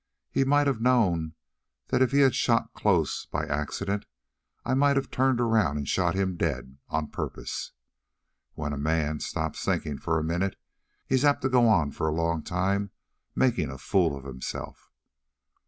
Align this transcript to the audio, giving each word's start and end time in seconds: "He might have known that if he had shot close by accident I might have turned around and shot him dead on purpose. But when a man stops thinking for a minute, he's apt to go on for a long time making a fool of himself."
"He 0.31 0.43
might 0.43 0.65
have 0.65 0.81
known 0.81 1.35
that 1.89 2.01
if 2.01 2.11
he 2.11 2.21
had 2.21 2.33
shot 2.33 2.73
close 2.73 3.27
by 3.27 3.45
accident 3.45 4.07
I 4.65 4.73
might 4.73 4.95
have 4.95 5.11
turned 5.11 5.39
around 5.39 5.77
and 5.77 5.87
shot 5.87 6.15
him 6.15 6.37
dead 6.37 6.79
on 6.89 7.11
purpose. 7.11 7.73
But 8.55 8.59
when 8.63 8.73
a 8.73 8.79
man 8.79 9.19
stops 9.19 9.63
thinking 9.63 9.99
for 9.99 10.17
a 10.17 10.23
minute, 10.23 10.55
he's 11.05 11.23
apt 11.23 11.43
to 11.43 11.49
go 11.49 11.67
on 11.69 11.91
for 11.91 12.07
a 12.07 12.15
long 12.15 12.41
time 12.41 12.89
making 13.35 13.69
a 13.69 13.77
fool 13.77 14.17
of 14.17 14.23
himself." 14.25 14.89